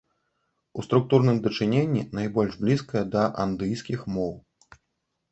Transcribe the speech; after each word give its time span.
У 0.77 0.83
структурным 0.85 1.35
дачыненні 1.47 2.01
найбольш 2.19 2.55
блізкая 2.61 3.03
да 3.17 3.23
андыйскіх 3.43 3.99
моў. 4.15 4.33